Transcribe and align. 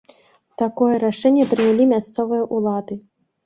Такое 0.61 0.95
рашэнне 1.03 1.47
прынялі 1.53 1.87
мясцовыя 1.95 2.51
ўлады. 2.55 3.03